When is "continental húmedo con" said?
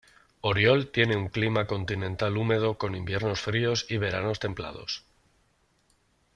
1.67-2.95